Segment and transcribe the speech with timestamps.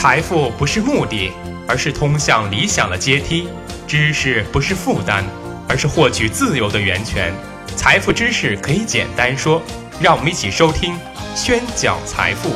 [0.00, 1.30] 财富不是目的，
[1.68, 3.44] 而是通向理想的阶梯；
[3.86, 5.22] 知识不是负担，
[5.68, 7.34] 而是获取自由的源泉。
[7.76, 9.60] 财富知识可以简单说，
[10.00, 10.96] 让我们一起收听
[11.34, 12.48] 宣讲财富。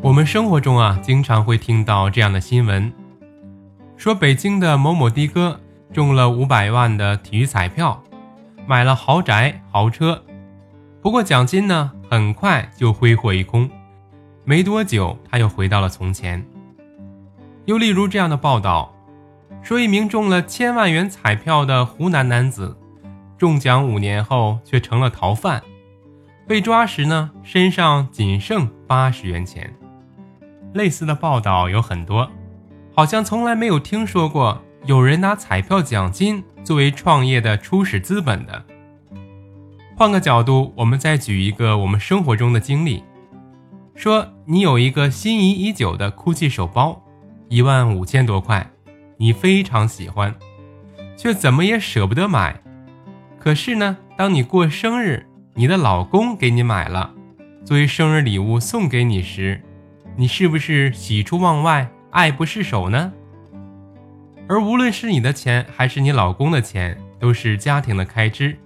[0.00, 2.92] 我们生活中啊，经常会听到这样的新闻，
[3.96, 5.58] 说北京的某某的哥
[5.92, 8.02] 中了五百万的体育彩票，
[8.66, 10.22] 买了豪宅豪车，
[11.02, 13.68] 不过奖金呢，很快就挥霍一空，
[14.44, 16.46] 没多久他又回到了从前。
[17.64, 18.94] 又例如这样的报道，
[19.62, 22.76] 说一名中了千万元彩票的湖南男子，
[23.36, 25.62] 中奖五年后却成了逃犯，
[26.46, 29.74] 被抓时呢，身上仅剩八十元钱。
[30.72, 32.30] 类似的报道有很多，
[32.94, 38.64] 好像从来没有听说过有人拿彩票奖金作为创业的初始资本的。
[39.96, 43.04] 换个角度，我们再举一个我们生活中的经历：
[43.94, 47.00] 说你有一个心仪已久的 GUCCI 手包，
[47.48, 48.68] 一万五千多块，
[49.16, 50.34] 你非常喜欢，
[51.16, 52.60] 却怎么也舍不得买。
[53.38, 57.14] 可是呢，当你过生日，你的老公给你买了，
[57.64, 59.62] 作为生日礼物送给你时，
[60.16, 63.12] 你是不是喜出望外、爱不释手呢？
[64.50, 68.58] 而无论是你的钱还是你老公的钱，都是家庭的开支。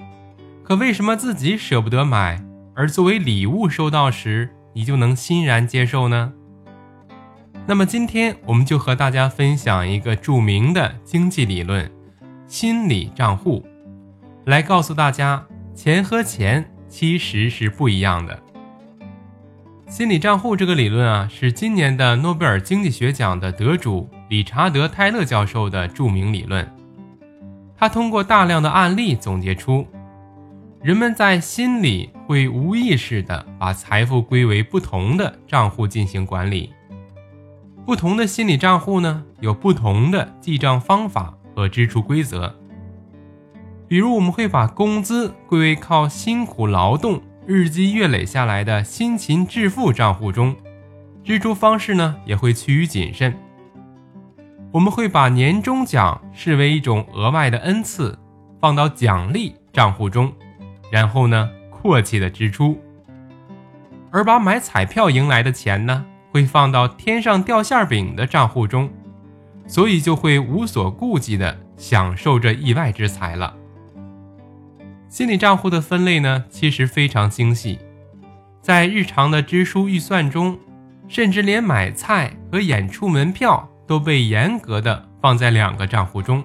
[0.62, 2.42] 可为什么自己舍不得买，
[2.74, 6.32] 而作为礼物收到时，你就能欣然接受呢？
[7.66, 11.90] 那么今天我们就和大家分享一个著名的经济理论——
[12.48, 13.62] 心理账户，
[14.46, 18.42] 来告诉大家，钱和钱其实是不一样的。
[19.86, 26.68] 心理账户这个理论啊，是今年的诺贝尔经济学奖的得主理查德·泰勒教授的著名理论。
[27.76, 29.86] 他通过大量的案例总结出，
[30.82, 36.72] 人们在心里会无意识地把财富归为不同的账户进行管理。
[37.84, 42.54] 不同的心理账户呢，有不同的记账方法和支出规则。
[43.86, 47.20] 比如，我们会把工资归为靠辛苦劳动。
[47.46, 50.56] 日积月累下来的辛勤致富账户中，
[51.22, 53.36] 支出方式呢也会趋于谨慎。
[54.74, 58.18] 我们会把年终奖视为一种额外的恩赐，
[58.60, 60.32] 放到奖励账户中，
[60.90, 62.76] 然后呢阔气的支出。
[64.10, 68.90] 而把买彩票赢来的钱呢，会放到天上掉馅饼的账户中，
[69.68, 73.54] 所以就会无所顾忌的享受这意外之财了。
[75.08, 77.78] 心理账户的分类呢，其实非常精细，
[78.60, 80.58] 在日常的支出预算中，
[81.06, 86.42] 甚至连买菜和演出门票都被严格的放在两个账户中。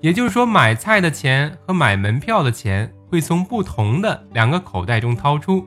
[0.00, 5.66] 也就是说，买菜的钱和买门票的钱会从不同的两个口袋中掏出。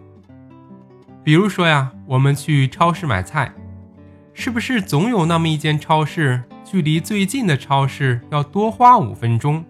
[1.23, 3.53] 比如说呀，我们去超市买菜，
[4.33, 9.63] 是不是总有那么一间超市距离最近的超市要多花五分钟？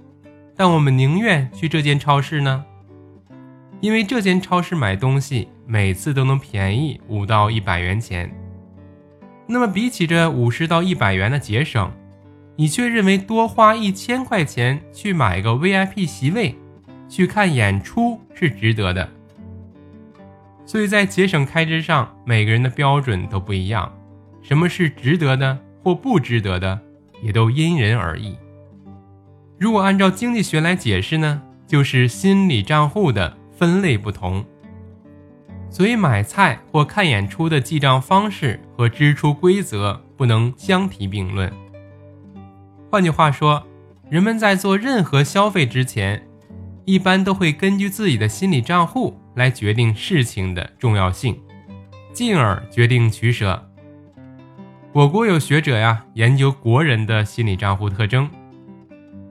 [0.55, 2.63] 但我们宁愿去这间超市呢，
[3.79, 8.31] 因为这间超市买东西每次都能便宜五到一百元钱。
[9.51, 11.91] 那么比起这五十到一百元的节省，
[12.55, 16.55] 你却认为多花一千块钱去买个 VIP 席位，
[17.09, 19.09] 去看演出是值得的。
[20.65, 23.91] 所以在节省开支上，每个人的标准都不一样，
[24.41, 26.79] 什么是值得的或不值得的，
[27.21, 28.37] 也都因人而异。
[29.59, 34.45] 如果按照经济学来解释呢，就是心理账户的分类不同，
[35.71, 41.51] 所以买菜或看演出的记账方式和支出规则不能相提并论。
[42.91, 43.65] 换句话说，
[44.09, 46.27] 人们在做任何消费之前，
[46.83, 51.39] 一般都会根据自己的心理账户来决定事情的重要性，
[52.11, 53.69] 进而决定取舍。
[54.91, 58.29] 我国有学者呀研究国人的心理账户特征。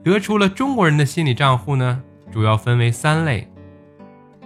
[0.03, 2.01] 得出了中国人的心理账户呢，
[2.31, 3.47] 主要分为三类，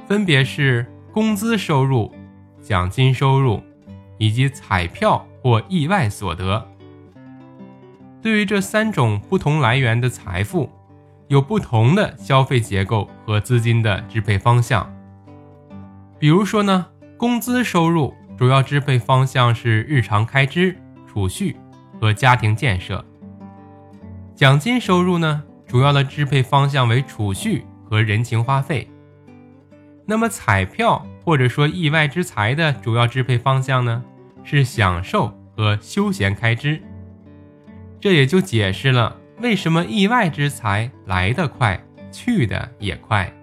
[0.06, 2.14] 分别是工资收入、
[2.62, 3.64] 奖金收入
[4.18, 6.68] 以及彩票或意外所得。
[8.22, 10.70] 对于这三种不同来源的财富，
[11.30, 14.94] 有不同的消费结构和资金的支配方向。
[16.20, 16.86] 比如说呢，
[17.16, 20.78] 工资收入主要支配方向是日常开支、
[21.08, 21.56] 储蓄
[21.98, 23.06] 和家庭建设。
[24.36, 28.92] 奖金收入呢，主要的支配方向为储蓄和人情花费。
[30.06, 34.04] 那么彩票或者说意外之财的主要支配方向呢，
[34.44, 36.82] 是享受和休闲开支。
[38.00, 43.34] 这也就解释了为什么意外之财来得快，去的也快。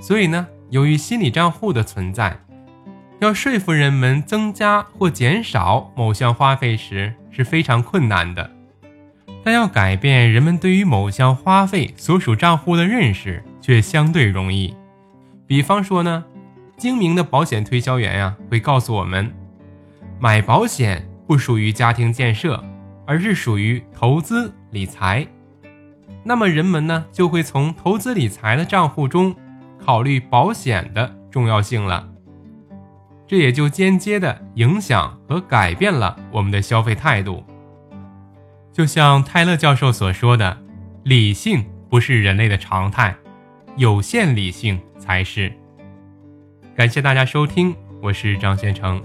[0.00, 2.38] 所以呢，由于心理账户的存在，
[3.20, 8.50] 要说服人们增加或减少某项花费时是非常困难的。
[9.44, 14.74] 但要改变人们对于某项花费所属账户的认识，却相对容易。
[15.46, 16.24] 比方说呢，
[16.76, 19.32] 精明的保险推销员呀，会告诉我们，
[20.18, 22.62] 买保险不属于家庭建设，
[23.06, 25.26] 而是属于投资理财。
[26.24, 29.34] 那么人们呢，就会从投资理财的账户中
[29.84, 32.08] 考虑保险的重要性了。
[33.28, 37.44] 这也就间接的影响和改变了我们的消费态度。
[38.72, 40.58] 就像泰勒教授所说的，
[41.04, 43.16] 理性不是人类的常态，
[43.76, 45.52] 有限理性才是。
[46.74, 49.02] 感谢大家收听，我是张先成。